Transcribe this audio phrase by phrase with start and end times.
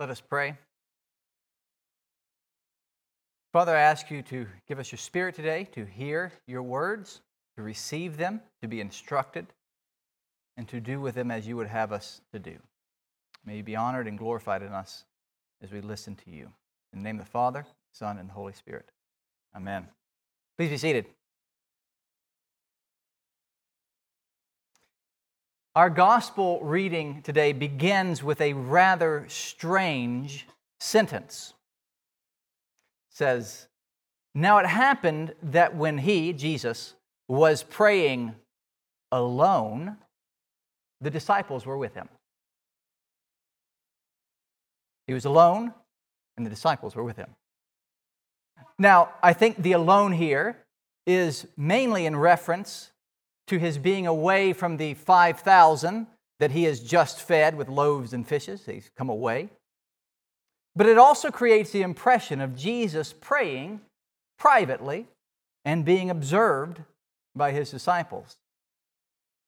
[0.00, 0.56] Let us pray.
[3.52, 7.20] Father, I ask you to give us your spirit today to hear your words,
[7.56, 9.48] to receive them, to be instructed,
[10.56, 12.56] and to do with them as you would have us to do.
[13.44, 15.04] May you be honored and glorified in us
[15.62, 16.50] as we listen to you.
[16.94, 18.88] In the name of the Father, Son, and the Holy Spirit.
[19.54, 19.86] Amen.
[20.56, 21.04] Please be seated.
[25.80, 30.46] Our gospel reading today begins with a rather strange
[30.78, 31.54] sentence.
[33.10, 33.66] It says,
[34.34, 36.92] Now it happened that when he, Jesus,
[37.28, 38.34] was praying
[39.10, 39.96] alone,
[41.00, 42.10] the disciples were with him.
[45.06, 45.72] He was alone,
[46.36, 47.30] and the disciples were with him.
[48.78, 50.58] Now, I think the alone here
[51.06, 52.89] is mainly in reference
[53.50, 56.06] to his being away from the 5,000
[56.38, 58.64] that he has just fed with loaves and fishes.
[58.64, 59.50] He's come away.
[60.76, 63.80] But it also creates the impression of Jesus praying
[64.38, 65.08] privately
[65.64, 66.80] and being observed
[67.34, 68.36] by his disciples.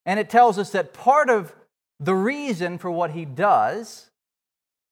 [0.05, 1.55] And it tells us that part of
[2.01, 4.11] the reason for what he does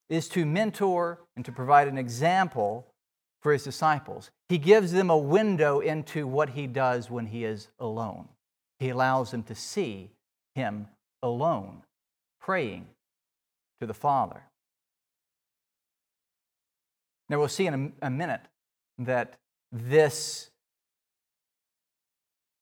[0.08, 2.86] is to mentor and to provide an example
[3.42, 4.30] for his disciples.
[4.48, 8.28] He gives them a window into what he does when he is alone.
[8.80, 10.10] He allows them to see
[10.54, 10.88] him
[11.22, 11.82] alone,
[12.40, 12.86] praying
[13.80, 14.42] to the Father.
[17.28, 18.40] Now, we'll see in a, a minute
[18.98, 19.34] that
[19.70, 20.50] this,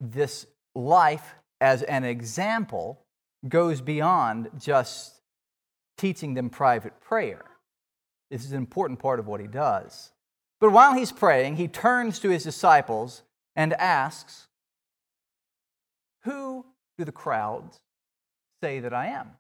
[0.01, 3.01] this life as an example
[3.49, 5.23] goes beyond just
[5.97, 7.45] teaching them private prayer.
[8.31, 10.11] This is an important part of what he does.
[10.61, 13.23] But while he's praying, he turns to his disciples
[13.57, 14.48] and asks,
[16.25, 16.65] who
[16.97, 17.79] do the crowds
[18.63, 19.31] say that I am?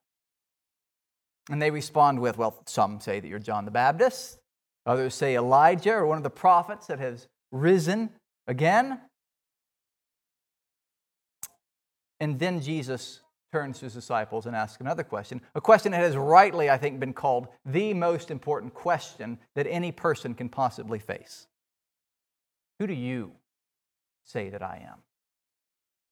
[1.51, 4.39] And they respond with, Well, some say that you're John the Baptist,
[4.87, 8.11] others say Elijah or one of the prophets that has risen
[8.47, 9.01] again.
[12.21, 13.21] And then Jesus
[13.53, 17.01] turns to his disciples and asks another question, a question that has rightly, I think,
[17.01, 21.47] been called the most important question that any person can possibly face.
[22.79, 23.33] Who do you
[24.25, 24.99] say that I am?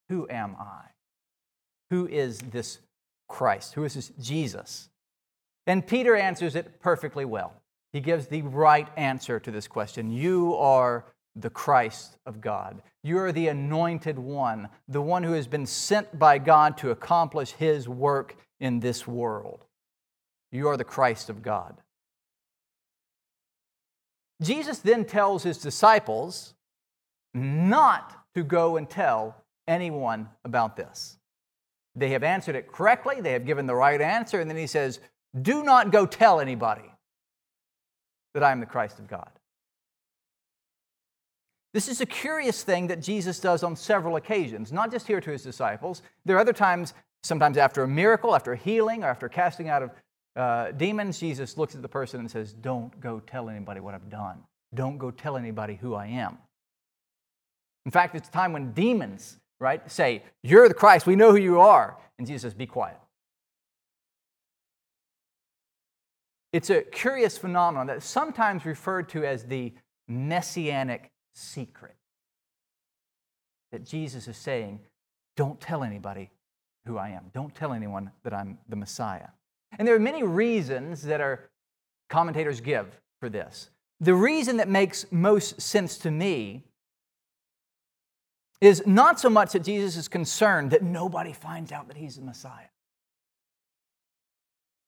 [0.08, 0.82] Who am I?
[1.90, 2.78] Who is this
[3.28, 3.74] Christ?
[3.74, 4.88] Who is this Jesus?
[5.66, 7.54] And Peter answers it perfectly well.
[7.92, 10.10] He gives the right answer to this question.
[10.10, 12.82] You are the Christ of God.
[13.02, 17.52] You are the anointed one, the one who has been sent by God to accomplish
[17.52, 19.64] his work in this world.
[20.50, 21.76] You are the Christ of God.
[24.42, 26.54] Jesus then tells his disciples
[27.32, 29.36] not to go and tell
[29.68, 31.16] anyone about this.
[31.94, 35.00] They have answered it correctly, they have given the right answer, and then he says,
[35.40, 36.90] Do not go tell anybody
[38.34, 39.30] that I am the Christ of God.
[41.72, 45.30] This is a curious thing that Jesus does on several occasions, not just here to
[45.30, 46.02] his disciples.
[46.24, 49.82] There are other times, sometimes after a miracle, after a healing, or after casting out
[49.82, 49.90] of
[50.36, 54.10] uh, demons, Jesus looks at the person and says, Don't go tell anybody what I've
[54.10, 54.38] done.
[54.74, 56.38] Don't go tell anybody who I am.
[57.86, 59.90] In fact, it's a time when demons right?
[59.90, 61.06] Say, You're the Christ.
[61.06, 61.96] We know who you are.
[62.18, 62.98] And Jesus says, Be quiet.
[66.52, 69.74] It's a curious phenomenon that's sometimes referred to as the
[70.08, 71.96] messianic secret.
[73.72, 74.80] That Jesus is saying,
[75.36, 76.30] Don't tell anybody
[76.86, 77.24] who I am.
[77.34, 79.28] Don't tell anyone that I'm the Messiah.
[79.78, 81.50] And there are many reasons that our
[82.08, 83.70] commentators give for this.
[84.00, 86.64] The reason that makes most sense to me
[88.60, 92.22] is not so much that Jesus is concerned that nobody finds out that he's the
[92.22, 92.68] Messiah,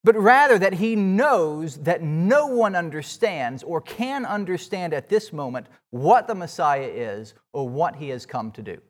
[0.05, 5.67] but rather that he knows that no one understands or can understand at this moment
[5.91, 8.81] what the Messiah is or what he has come to do.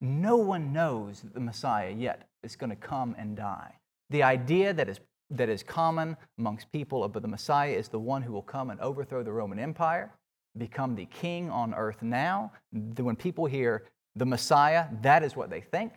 [0.00, 3.74] No one knows that the Messiah yet is going to come and die.
[4.10, 5.00] The idea that is,
[5.30, 8.80] that is common amongst people of the Messiah is the one who will come and
[8.80, 10.12] overthrow the Roman Empire
[10.56, 12.52] become the king on earth now.
[12.70, 13.84] When people hear
[14.16, 15.92] the Messiah, that is what they think.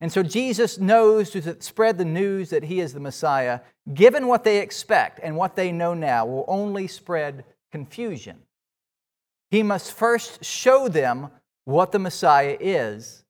[0.00, 3.60] And so Jesus knows to spread the news that he is the Messiah,
[3.94, 8.42] given what they expect and what they know now, will only spread confusion.
[9.50, 11.30] He must first show them
[11.64, 13.24] what the Messiah is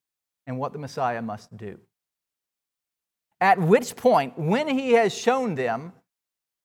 [0.46, 1.78] and what the Messiah must do.
[3.40, 5.92] At which point, when he has shown them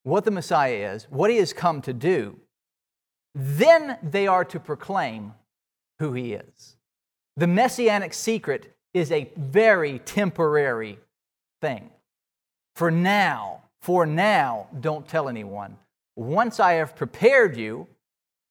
[0.04, 2.40] what the Messiah is, what he has come to do,
[3.34, 5.34] then they are to proclaim
[6.00, 6.76] who he is.
[7.38, 11.00] The messianic secret is a very temporary
[11.62, 11.90] thing.
[12.76, 15.78] For now, for now, don't tell anyone
[16.16, 17.88] once I have prepared you,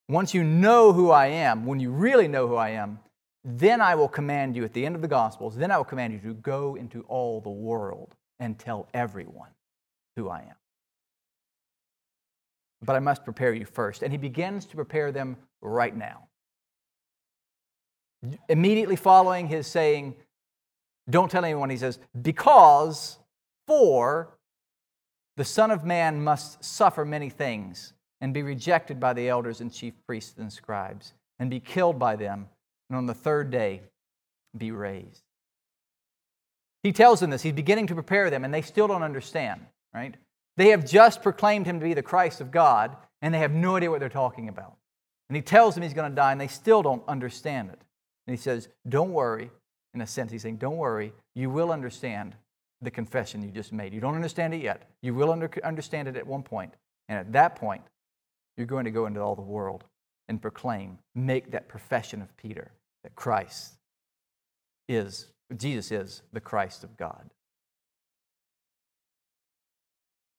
[0.09, 2.99] once you know who I am, when you really know who I am,
[3.45, 6.13] then I will command you at the end of the Gospels, then I will command
[6.13, 9.51] you to go into all the world and tell everyone
[10.17, 10.60] who I am.
[12.83, 14.03] But I must prepare you first.
[14.03, 16.29] And he begins to prepare them right now.
[18.49, 20.15] Immediately following his saying,
[21.09, 23.19] Don't tell anyone, he says, Because
[23.67, 24.39] for
[25.37, 29.73] the Son of Man must suffer many things and be rejected by the elders and
[29.73, 32.49] chief priests and scribes and be killed by them,
[32.89, 33.81] and on the third day
[34.57, 35.23] be raised.
[36.83, 37.43] He tells them this.
[37.43, 40.15] He's beginning to prepare them, and they still don't understand, right?
[40.57, 43.77] They have just proclaimed him to be the Christ of God, and they have no
[43.77, 44.77] idea what they're talking about.
[45.29, 47.81] And he tells them he's going to die, and they still don't understand it.
[48.27, 49.51] And he says, Don't worry.
[49.95, 51.13] In a sense, he's saying, Don't worry.
[51.35, 52.35] You will understand
[52.83, 53.93] the confession you just made.
[53.93, 54.89] You don't understand it yet.
[55.03, 56.75] You will under, understand it at one point.
[57.09, 57.83] And at that point,
[58.57, 59.85] you're going to go into all the world
[60.29, 62.71] and proclaim, make that profession of Peter
[63.03, 63.75] that Christ
[64.89, 65.27] is,
[65.57, 67.31] Jesus is the Christ of God.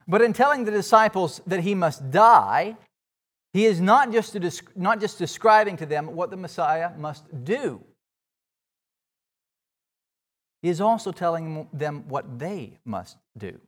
[0.07, 2.75] But in telling the disciples that he must die,
[3.53, 4.35] he is not just,
[4.75, 7.83] not just describing to them what the Messiah must do.
[10.61, 13.59] He is also telling them what they must do.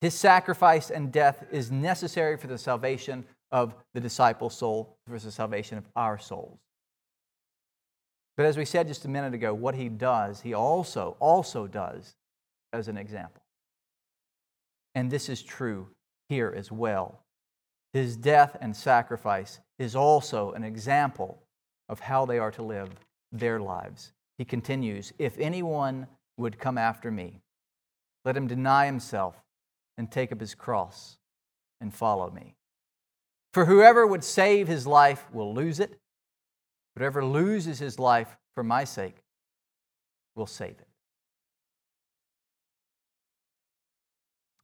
[0.00, 5.30] His sacrifice and death is necessary for the salvation of the disciples' soul, for the
[5.30, 6.58] salvation of our souls.
[8.36, 12.14] But as we said just a minute ago, what he does, he also, also does
[12.72, 13.39] as an example.
[14.94, 15.88] And this is true
[16.28, 17.22] here as well.
[17.92, 21.42] His death and sacrifice is also an example
[21.88, 22.90] of how they are to live
[23.32, 24.12] their lives.
[24.38, 26.06] He continues If anyone
[26.36, 27.40] would come after me,
[28.24, 29.36] let him deny himself
[29.98, 31.18] and take up his cross
[31.80, 32.54] and follow me.
[33.52, 35.98] For whoever would save his life will lose it.
[36.96, 39.16] Whoever loses his life for my sake
[40.36, 40.89] will save it.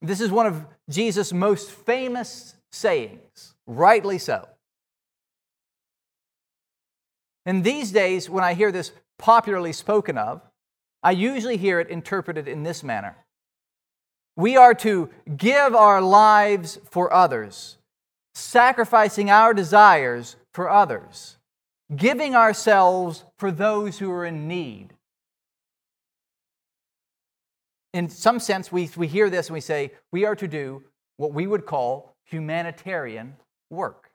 [0.01, 4.47] This is one of Jesus' most famous sayings, rightly so.
[7.45, 10.41] In these days, when I hear this popularly spoken of,
[11.01, 13.15] I usually hear it interpreted in this manner
[14.35, 17.77] We are to give our lives for others,
[18.35, 21.37] sacrificing our desires for others,
[21.95, 24.93] giving ourselves for those who are in need.
[27.97, 30.83] In some sense, we, we hear this and we say, we are to do
[31.15, 33.35] what we would call humanitarian
[33.71, 34.11] work.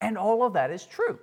[0.00, 1.20] And all of that is true.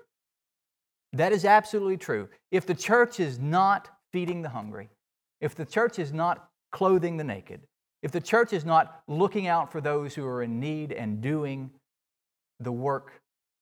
[1.12, 2.30] That is absolutely true.
[2.54, 4.88] If the church is not feeding the hungry,
[5.42, 7.60] if the church is not clothing the naked,
[8.02, 11.70] if the church is not looking out for those who are in need and doing
[12.62, 13.12] the work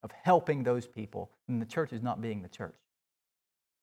[0.04, 2.78] of helping those people, then the church is not being the church.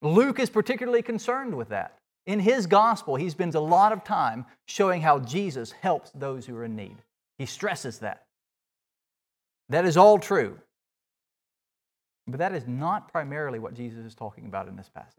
[0.01, 1.99] Luke is particularly concerned with that.
[2.27, 6.57] In his gospel, he spends a lot of time showing how Jesus helps those who
[6.57, 6.99] are in need.
[7.39, 8.27] He stresses that.
[9.69, 10.59] That is all true.
[12.29, 15.19] But that is not primarily what Jesus is talking about in this passage.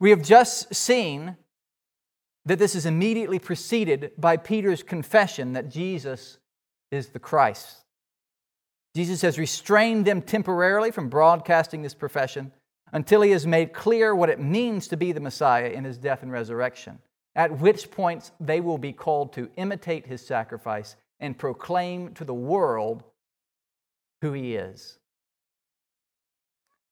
[0.00, 1.36] We have just seen
[2.44, 6.38] that this is immediately preceded by Peter's confession that Jesus
[6.90, 7.84] is the Christ.
[8.94, 12.52] Jesus has restrained them temporarily from broadcasting this profession
[12.92, 16.22] until he has made clear what it means to be the Messiah in his death
[16.22, 16.98] and resurrection,
[17.34, 22.34] at which points they will be called to imitate his sacrifice and proclaim to the
[22.34, 23.04] world
[24.22, 24.98] who he is.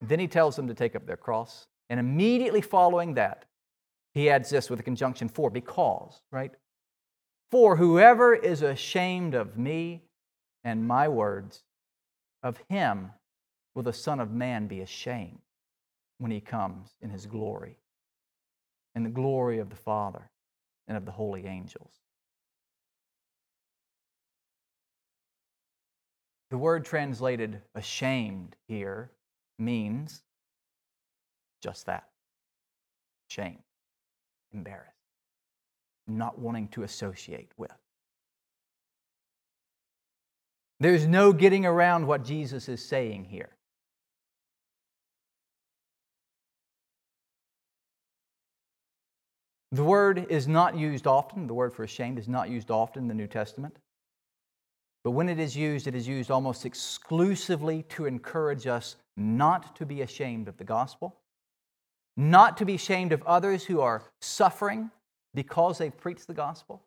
[0.00, 1.66] Then he tells them to take up their cross.
[1.88, 3.44] And immediately following that,
[4.12, 6.52] he adds this with a conjunction for, because, right?
[7.50, 10.02] For whoever is ashamed of me
[10.64, 11.62] and my words,
[12.42, 13.10] of him
[13.74, 15.40] will the Son of Man be ashamed
[16.18, 17.76] when he comes in his glory,
[18.94, 20.30] in the glory of the Father
[20.88, 21.92] and of the holy angels.
[26.50, 29.10] The word translated ashamed here
[29.58, 30.22] means
[31.60, 32.08] just that
[33.28, 33.58] shame,
[34.52, 34.92] embarrassed,
[36.06, 37.74] not wanting to associate with.
[40.80, 43.50] There's no getting around what Jesus is saying here.
[49.72, 53.08] The word is not used often, the word for ashamed is not used often in
[53.08, 53.76] the New Testament.
[55.02, 59.86] But when it is used, it is used almost exclusively to encourage us not to
[59.86, 61.16] be ashamed of the gospel
[62.16, 64.90] not to be ashamed of others who are suffering
[65.34, 66.82] because they've preached the gospel,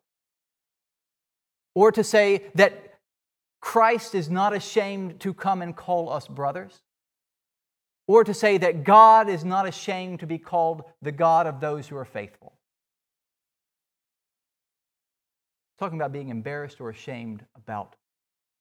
[1.74, 2.89] or to say that
[3.60, 6.80] Christ is not ashamed to come and call us brothers,
[8.06, 11.86] or to say that God is not ashamed to be called the God of those
[11.86, 12.54] who are faithful.
[15.78, 17.96] Talking about being embarrassed or ashamed about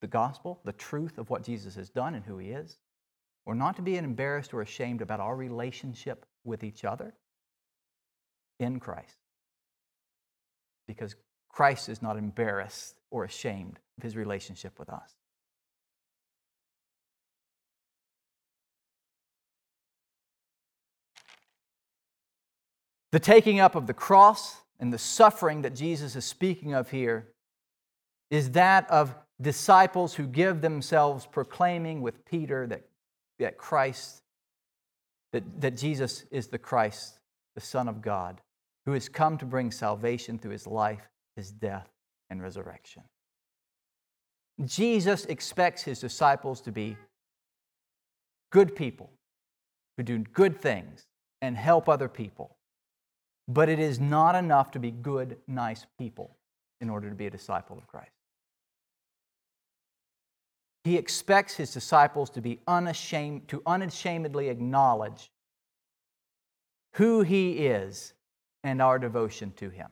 [0.01, 2.77] the gospel, the truth of what Jesus has done and who he is,
[3.45, 7.15] or not to be embarrassed or ashamed about our relationship with each other
[8.59, 9.17] in Christ.
[10.87, 11.15] Because
[11.49, 15.15] Christ is not embarrassed or ashamed of his relationship with us.
[23.11, 27.27] The taking up of the cross and the suffering that Jesus is speaking of here
[28.29, 32.83] is that of disciples who give themselves proclaiming with Peter that,
[33.39, 34.21] that Christ,
[35.33, 37.19] that, that Jesus is the Christ,
[37.55, 38.41] the Son of God,
[38.85, 41.89] who has come to bring salvation through his life, his death,
[42.29, 43.03] and resurrection.
[44.65, 46.97] Jesus expects his disciples to be
[48.51, 49.09] good people
[49.97, 51.05] who do good things
[51.41, 52.55] and help other people.
[53.47, 56.35] But it is not enough to be good, nice people
[56.81, 58.11] in order to be a disciple of Christ.
[60.83, 65.31] He expects his disciples to be unashamed, to unashamedly acknowledge
[66.93, 68.13] who he is
[68.63, 69.89] and our devotion to him.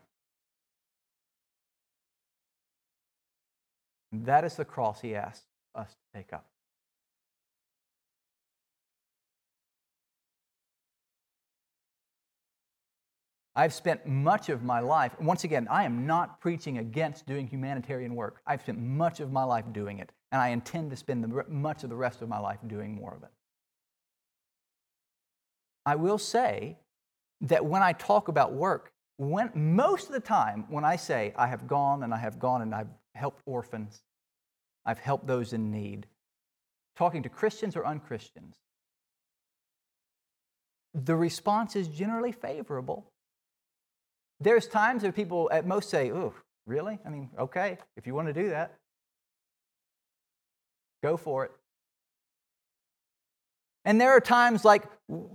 [4.12, 6.46] That is the cross he asks us to take up.
[13.58, 18.14] I've spent much of my life, once again, I am not preaching against doing humanitarian
[18.14, 18.40] work.
[18.46, 21.82] I've spent much of my life doing it, and I intend to spend the, much
[21.82, 23.30] of the rest of my life doing more of it.
[25.84, 26.76] I will say
[27.40, 31.48] that when I talk about work, when, most of the time when I say I
[31.48, 32.86] have gone and I have gone and I've
[33.18, 34.02] helped orphans,
[34.86, 36.06] I've helped those in need,
[36.96, 38.56] talking to Christians or unchristians,
[40.94, 43.10] the response is generally favorable.
[44.40, 46.34] There's times where people at most say, oh,
[46.66, 46.98] really?
[47.04, 48.74] I mean, okay, if you want to do that,
[51.02, 51.52] go for it.
[53.84, 54.84] And there are times like,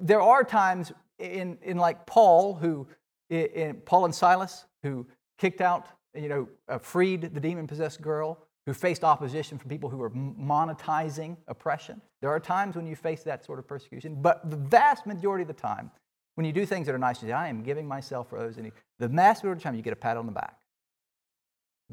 [0.02, 2.88] there are times in, in like Paul, who,
[3.30, 8.40] in Paul and Silas, who kicked out, you know, uh, freed the demon possessed girl,
[8.66, 12.02] who faced opposition from people who were monetizing oppression.
[12.22, 15.50] There are times when you face that sort of persecution, but the vast majority of
[15.50, 15.92] the time,
[16.36, 18.56] when you do things that are nice, you say, I am giving myself for those.
[18.56, 20.60] The vast majority of the time, you get a pat on the back.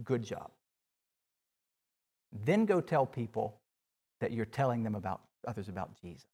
[0.04, 0.50] Good job.
[2.32, 3.58] Then go tell people
[4.20, 6.26] that you're telling them about others about Jesus.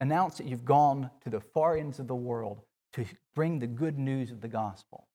[0.00, 2.60] Announce that you've gone to the far ends of the world
[2.94, 5.06] to bring the good news of the gospel.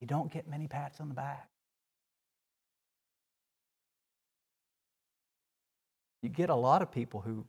[0.00, 1.48] You don't get many pats on the back.
[6.22, 7.44] You get a lot of people who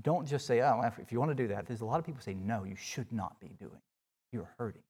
[0.00, 1.66] don't just say, oh, if you want to do that.
[1.66, 3.80] There's a lot of people say, no, you should not be doing.
[4.32, 4.82] You're hurting.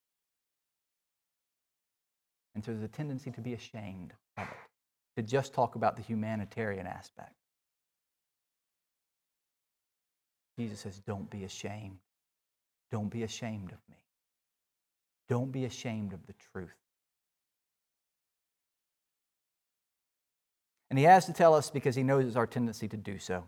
[2.54, 4.48] And so there's a tendency to be ashamed of it,
[5.16, 7.32] to just talk about the humanitarian aspect.
[10.58, 11.98] Jesus says, don't be ashamed.
[12.90, 14.01] Don't be ashamed of me.
[15.32, 16.76] Don't be ashamed of the truth.
[20.90, 23.44] And he has to tell us because he knows it's our tendency to do so.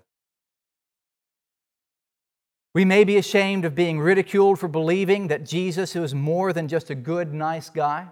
[2.74, 6.88] We may be ashamed of being ridiculed for believing that Jesus was more than just
[6.88, 8.06] a good, nice guy,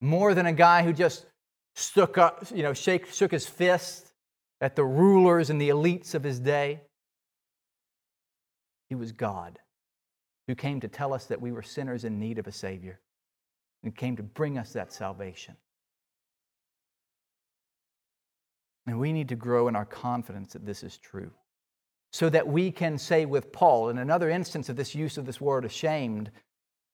[0.00, 1.26] more than a guy who just
[1.76, 4.12] stuck up, you know, shake, shook his fist
[4.60, 6.80] at the rulers and the elites of his day.
[8.88, 9.60] He was God
[10.46, 13.00] who came to tell us that we were sinners in need of a Savior
[13.82, 15.56] and came to bring us that salvation.
[18.86, 21.30] And we need to grow in our confidence that this is true
[22.14, 25.40] so that we can say with Paul, in another instance of this use of this
[25.40, 26.30] word ashamed,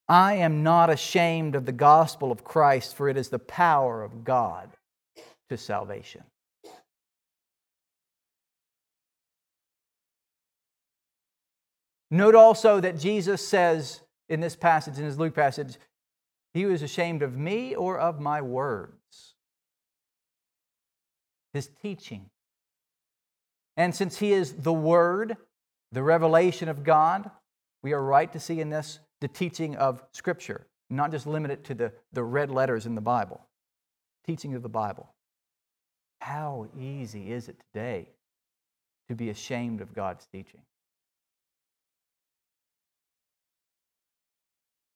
[0.09, 4.25] I am not ashamed of the gospel of Christ, for it is the power of
[4.25, 4.71] God
[5.51, 6.23] to salvation.
[12.11, 15.79] Note also that Jesus says in this passage, in his Luke passage,
[16.53, 19.35] he was ashamed of me or of my words.
[21.53, 22.31] His teaching
[23.81, 25.39] and since he is the Word,
[25.91, 27.31] the revelation of God,
[27.83, 31.65] we are right to see in this the teaching of Scripture, not just limit it
[31.65, 33.41] to the, the red letters in the Bible.
[34.27, 35.15] Teaching of the Bible.
[36.21, 38.11] How easy is it today
[39.09, 40.61] to be ashamed of God's teaching?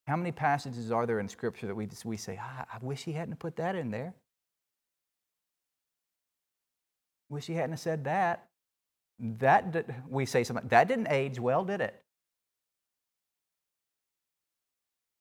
[0.07, 3.03] How many passages are there in Scripture that we, just, we say, ah, I wish
[3.03, 4.13] he hadn't put that in there?
[7.29, 8.47] Wish he hadn't said that.
[9.19, 11.99] That did, we say something that didn't age well, did it?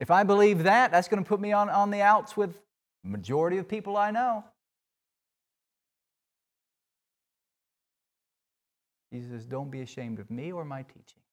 [0.00, 2.60] If I believe that, that's going to put me on, on the outs with
[3.02, 4.44] majority of people I know.
[9.12, 11.23] Jesus says, Don't be ashamed of me or my teaching.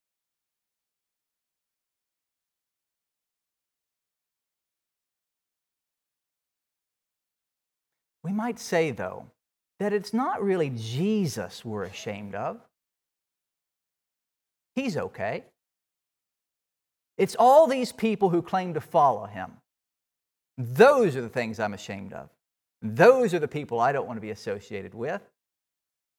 [8.24, 9.28] We might say, though,
[9.80, 12.60] that it's not really Jesus we're ashamed of.
[14.76, 15.44] He's okay.
[17.18, 19.52] It's all these people who claim to follow him.
[20.58, 22.30] Those are the things I'm ashamed of.
[22.82, 25.22] Those are the people I don't want to be associated with.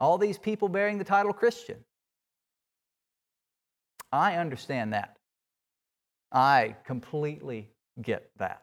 [0.01, 1.79] All these people bearing the title Christian.
[4.13, 5.17] I understand that.
[6.31, 7.69] I completely
[8.01, 8.63] get that.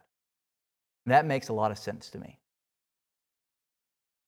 [1.05, 2.37] That makes a lot of sense to me.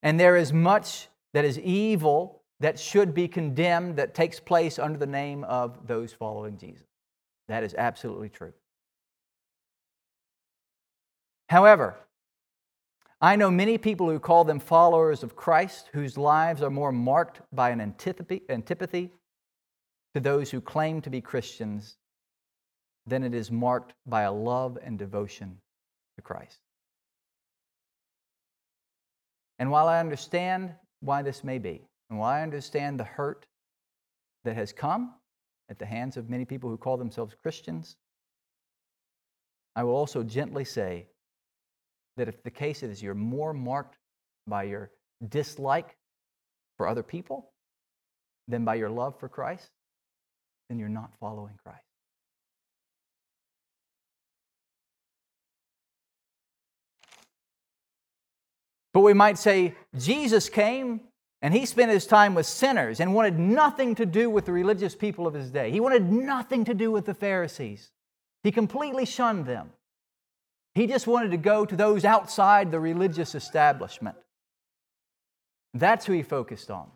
[0.03, 4.97] And there is much that is evil that should be condemned that takes place under
[4.97, 6.87] the name of those following Jesus.
[7.47, 8.53] That is absolutely true.
[11.49, 11.97] However,
[13.19, 17.41] I know many people who call them followers of Christ whose lives are more marked
[17.51, 19.11] by an antipathy, antipathy
[20.15, 21.97] to those who claim to be Christians
[23.05, 25.57] than it is marked by a love and devotion
[26.15, 26.59] to Christ.
[29.61, 33.45] And while I understand why this may be, and while I understand the hurt
[34.43, 35.13] that has come
[35.69, 37.95] at the hands of many people who call themselves Christians,
[39.75, 41.09] I will also gently say
[42.17, 43.99] that if the case is you're more marked
[44.47, 44.89] by your
[45.29, 45.95] dislike
[46.77, 47.51] for other people
[48.47, 49.69] than by your love for Christ,
[50.69, 51.90] then you're not following Christ.
[58.93, 61.01] But we might say Jesus came
[61.41, 64.95] and he spent his time with sinners and wanted nothing to do with the religious
[64.95, 65.71] people of his day.
[65.71, 67.91] He wanted nothing to do with the Pharisees.
[68.43, 69.71] He completely shunned them.
[70.75, 74.15] He just wanted to go to those outside the religious establishment.
[75.73, 76.89] That's who he focused on.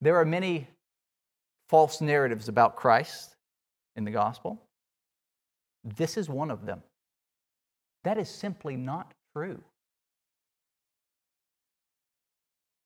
[0.00, 0.68] There are many
[1.68, 3.34] false narratives about Christ
[3.96, 4.60] in the gospel.
[5.82, 6.82] This is one of them.
[8.04, 9.60] That is simply not true.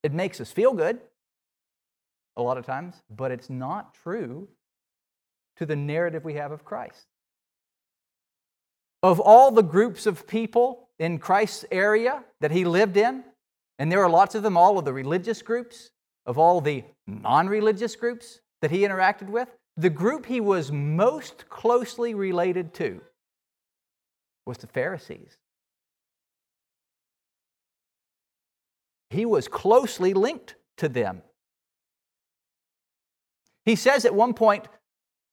[0.02, 1.00] It makes us feel good
[2.36, 4.48] a lot of times, but it's not true
[5.56, 7.06] to the narrative we have of Christ.
[9.02, 13.24] Of all the groups of people in Christ's area that he lived in,
[13.80, 15.90] and there are lots of them, all of the religious groups,
[16.26, 21.48] of all the non religious groups that he interacted with, the group he was most
[21.48, 23.00] closely related to
[24.48, 25.36] was the Pharisees.
[29.10, 31.22] He was closely linked to them.
[33.64, 34.66] He says at one point,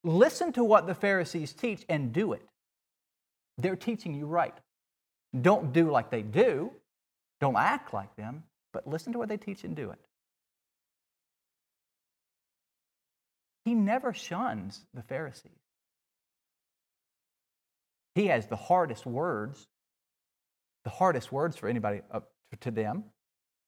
[0.03, 2.43] Listen to what the Pharisees teach and do it.
[3.57, 4.53] They're teaching you right.
[5.41, 6.71] Don't do like they do,
[7.41, 9.99] don't act like them, but listen to what they teach and do it.
[13.63, 15.64] He never shuns the Pharisees.
[18.15, 19.67] He has the hardest words,
[20.85, 22.29] the hardest words for anybody uh, up
[22.61, 23.03] to them,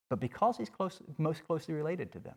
[0.09, 2.35] but because he's close, most closely related to them.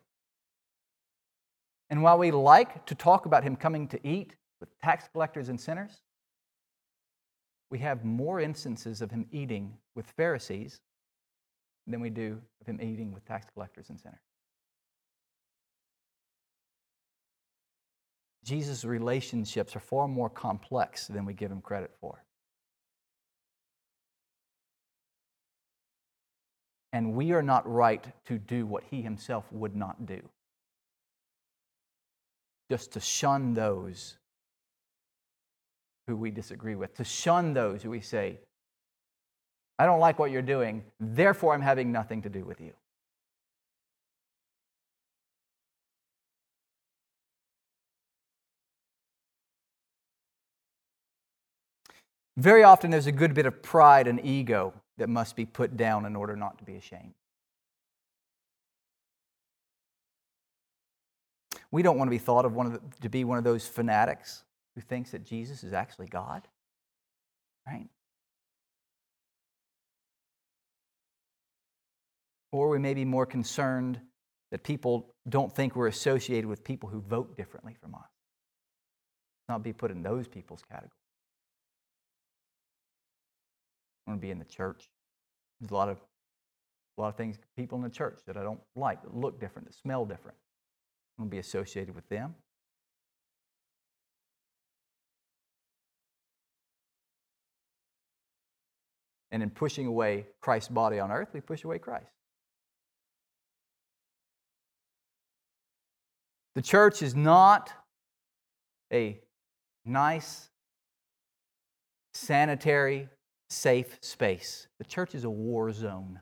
[1.88, 5.60] And while we like to talk about him coming to eat with tax collectors and
[5.60, 6.02] sinners,
[7.70, 10.80] we have more instances of him eating with Pharisees
[11.86, 14.20] than we do of him eating with tax collectors and sinners.
[18.50, 22.24] Jesus' relationships are far more complex than we give him credit for.
[26.92, 30.20] And we are not right to do what he himself would not do.
[32.68, 34.16] Just to shun those
[36.08, 38.40] who we disagree with, to shun those who we say,
[39.78, 42.72] I don't like what you're doing, therefore I'm having nothing to do with you.
[52.36, 56.06] Very often, there's a good bit of pride and ego that must be put down
[56.06, 57.14] in order not to be ashamed.
[61.70, 64.42] We don't want to be thought of of the, to be one of those fanatics
[64.74, 66.42] who thinks that Jesus is actually God,
[67.66, 67.88] right?
[72.52, 74.00] Or we may be more concerned
[74.50, 78.08] that people don't think we're associated with people who vote differently from us.
[79.48, 80.99] not be put in those people's category.
[84.10, 84.90] Want to be in the church.
[85.60, 85.98] There's a lot of
[86.98, 89.68] a lot of things, people in the church that I don't like, that look different,
[89.68, 90.36] that smell different.
[91.16, 92.34] I want to be associated with them.
[99.30, 102.10] And in pushing away Christ's body on earth, we push away Christ.
[106.56, 107.72] The church is not
[108.92, 109.20] a
[109.84, 110.50] nice,
[112.12, 113.08] sanitary,
[113.50, 114.68] safe space.
[114.78, 116.20] The church is a war zone.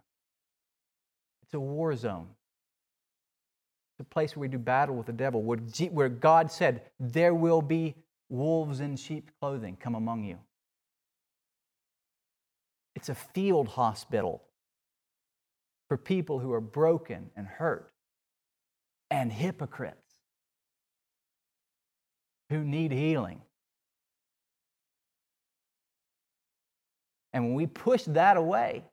[1.42, 2.28] It's a war zone.
[3.92, 7.62] It's a place where we do battle with the devil, where, God said, There will
[7.62, 7.94] be
[8.28, 10.38] wolves in sheep clothing come among you.
[12.94, 14.42] It's a field hospital
[15.88, 17.90] for people who are broken and hurt
[19.10, 20.14] and hypocrites
[22.50, 23.40] who need healing.
[27.32, 28.84] And when we push that away,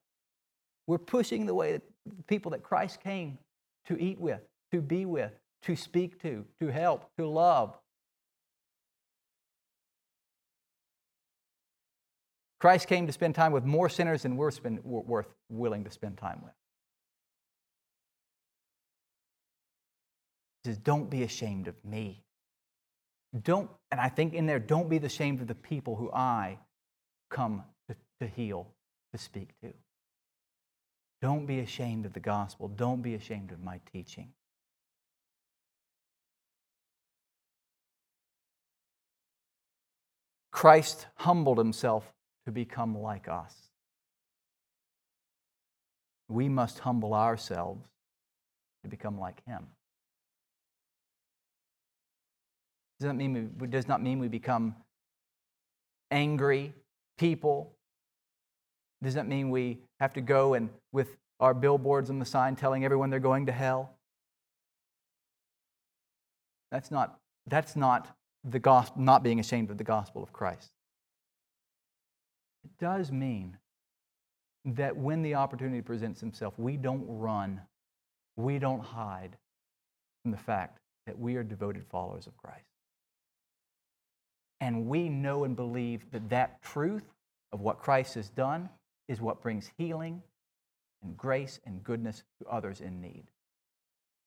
[0.87, 3.37] we're pushing the way that people that Christ came
[3.87, 5.31] to eat with, to be with,
[5.63, 7.77] to speak to, to help, to love.
[12.59, 16.17] Christ came to spend time with more sinners than we're spend, worth willing to spend
[16.17, 16.53] time with.
[20.63, 22.23] He says, Don't be ashamed of me.
[23.43, 26.57] Don't, and I think in there, don't be ashamed of the people who I
[27.29, 27.63] come
[28.21, 28.67] to, heal,
[29.13, 29.73] to speak to.
[31.21, 32.67] Don't be ashamed of the gospel.
[32.67, 34.29] Don't be ashamed of my teaching.
[40.51, 42.11] Christ humbled himself
[42.45, 43.53] to become like us.
[46.27, 47.85] We must humble ourselves
[48.83, 49.67] to become like him.
[52.99, 54.75] Does that mean we, does not mean we become
[56.11, 56.73] angry
[57.17, 57.74] people.
[59.05, 62.83] Does that mean we have to go and with our billboards on the sign telling
[62.83, 63.93] everyone they're going to hell?
[66.71, 68.07] That's not, that's not
[68.43, 70.71] the gospel, not being ashamed of the gospel of Christ.
[72.63, 73.57] It does mean
[74.65, 77.61] that when the opportunity presents itself, we don't run,
[78.35, 79.37] we don't hide
[80.23, 82.65] from the fact that we are devoted followers of Christ.
[84.61, 87.03] And we know and believe that that truth
[87.53, 88.67] of what Christ has done
[89.07, 90.21] is what brings healing
[91.03, 93.25] and grace and goodness to others in need.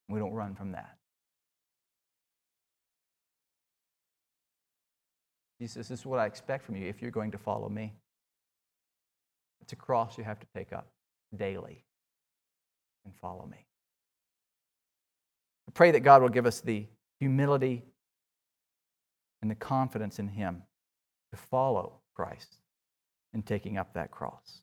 [0.09, 0.97] We don't run from that.
[5.61, 7.95] Jesus, this is what I expect from you if you're going to follow me.
[9.61, 10.87] It's a cross you have to take up
[11.37, 11.85] daily
[13.05, 13.67] and follow me.
[15.69, 16.87] I pray that God will give us the
[17.19, 17.83] humility
[19.43, 20.63] and the confidence in Him
[21.33, 22.57] to follow Christ
[23.35, 24.63] in taking up that cross.